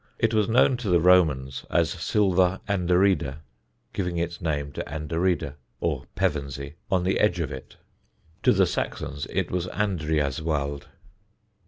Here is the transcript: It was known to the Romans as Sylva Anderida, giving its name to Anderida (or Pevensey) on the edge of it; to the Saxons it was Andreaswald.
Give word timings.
It 0.17 0.33
was 0.33 0.49
known 0.49 0.77
to 0.77 0.89
the 0.89 0.99
Romans 0.99 1.63
as 1.69 1.91
Sylva 1.91 2.59
Anderida, 2.67 3.41
giving 3.93 4.17
its 4.17 4.41
name 4.41 4.71
to 4.71 4.83
Anderida 4.91 5.57
(or 5.79 6.07
Pevensey) 6.15 6.73
on 6.89 7.03
the 7.03 7.19
edge 7.19 7.39
of 7.39 7.51
it; 7.51 7.77
to 8.41 8.51
the 8.51 8.65
Saxons 8.65 9.27
it 9.29 9.51
was 9.51 9.67
Andreaswald. 9.67 10.87